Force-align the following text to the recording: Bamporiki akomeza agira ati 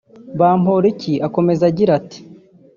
Bamporiki 0.39 1.13
akomeza 1.27 1.63
agira 1.71 1.91
ati 1.99 2.19